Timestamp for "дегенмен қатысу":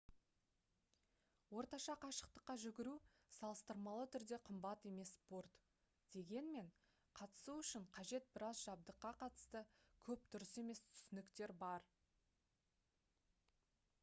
6.15-7.57